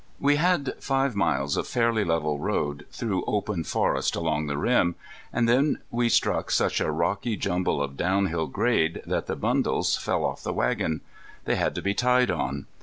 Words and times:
We 0.19 0.37
had 0.37 0.73
five 0.79 1.15
miles 1.15 1.57
of 1.57 1.67
fairly 1.67 2.03
level 2.03 2.39
road 2.39 2.87
through 2.91 3.23
open 3.27 3.63
forest 3.63 4.15
along 4.15 4.47
the 4.47 4.57
rim, 4.57 4.95
and 5.31 5.47
then 5.47 5.77
we 5.91 6.09
struck 6.09 6.49
such 6.49 6.81
a 6.81 6.89
rocky 6.89 7.37
jumble 7.37 7.83
of 7.83 7.97
downhill 7.97 8.47
grade 8.47 9.03
that 9.05 9.27
the 9.27 9.35
bundles 9.35 9.97
fell 9.97 10.25
off 10.25 10.41
the 10.41 10.53
wagon. 10.53 11.01
They 11.45 11.53
had 11.55 11.75
to 11.75 11.83
be 11.83 11.93
tied 11.93 12.31
on. 12.31 12.65